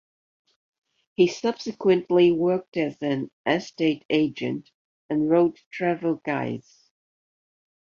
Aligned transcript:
He 1.13 1.27
subsequently 1.27 2.31
worked 2.31 2.75
as 2.75 2.97
an 3.03 3.29
estate 3.45 4.03
agent 4.09 4.71
and 5.11 5.29
wrote 5.29 5.59
travel 5.69 6.15
guides. 6.25 6.89